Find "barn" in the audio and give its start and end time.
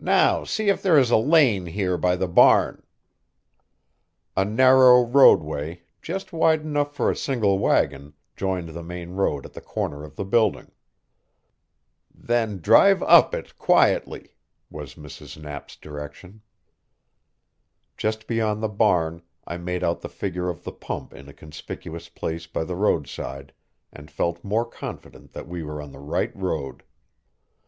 2.26-2.82, 18.68-19.22